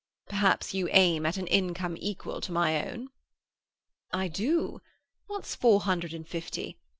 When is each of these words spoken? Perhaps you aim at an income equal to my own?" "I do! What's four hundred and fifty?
Perhaps 0.27 0.73
you 0.73 0.89
aim 0.89 1.27
at 1.27 1.37
an 1.37 1.45
income 1.45 1.95
equal 1.99 2.41
to 2.41 2.51
my 2.51 2.89
own?" 2.89 3.09
"I 4.11 4.29
do! 4.29 4.81
What's 5.27 5.53
four 5.53 5.81
hundred 5.81 6.11
and 6.15 6.27
fifty? 6.27 6.75